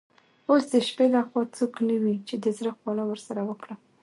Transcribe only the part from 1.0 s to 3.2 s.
له خوا څوک نه وي چي د زړه خواله